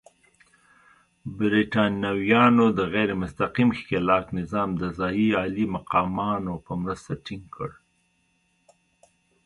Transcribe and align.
برېټانویانو 1.37 2.65
د 2.77 2.79
غیر 2.93 3.09
مستقیم 3.21 3.69
ښکېلاک 3.77 4.25
نظام 4.39 4.69
د 4.81 4.83
ځايي 4.97 5.27
عالي 5.39 5.65
مقامانو 5.75 6.53
په 6.65 6.73
مرسته 6.83 7.11
ټینګ 7.25 7.45
کړ. 7.55 7.69